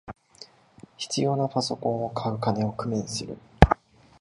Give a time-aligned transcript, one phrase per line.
[0.97, 3.37] 必要なパソコンを買う金を工面する